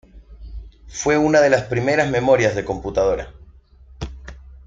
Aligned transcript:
Fue 0.87 1.15
una 1.15 1.41
de 1.41 1.51
las 1.51 1.65
primeras 1.65 2.09
memorias 2.09 2.55
de 2.55 2.65
computadora. 2.65 3.31